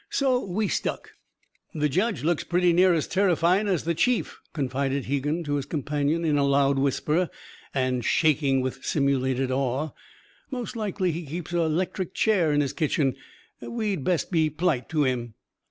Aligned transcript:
So 0.09 0.43
we 0.43 0.67
stuck." 0.67 1.11
"The 1.75 1.87
judge 1.87 2.23
looks 2.23 2.43
pretty 2.43 2.73
near 2.73 2.91
as 2.91 3.07
terrifyin' 3.07 3.67
as 3.67 3.83
the 3.83 3.93
chief," 3.93 4.41
confided 4.51 5.05
Hegan 5.05 5.43
to 5.43 5.57
his 5.57 5.67
companion 5.67 6.25
in 6.25 6.39
a 6.39 6.43
loud 6.43 6.79
whisper 6.79 7.29
and 7.71 8.03
shaking 8.03 8.61
with 8.61 8.83
simulated 8.83 9.51
awe. 9.51 9.91
"Most 10.49 10.75
likely 10.75 11.11
he 11.11 11.21
keeps 11.23 11.53
a 11.53 11.67
'lectric 11.67 12.15
chair 12.15 12.51
in 12.51 12.61
his 12.61 12.73
kitchen. 12.73 13.15
We'd 13.61 14.03
best 14.03 14.31
be 14.31 14.49
p'lite 14.49 14.89
to 14.89 15.03
him." 15.03 15.35